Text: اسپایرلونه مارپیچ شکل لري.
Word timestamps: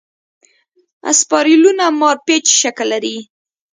اسپایرلونه 1.11 1.85
مارپیچ 1.99 2.45
شکل 2.61 2.85
لري. 2.93 3.17